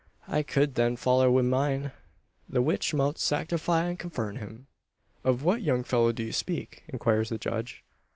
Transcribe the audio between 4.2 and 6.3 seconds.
him." "Of what young fellow do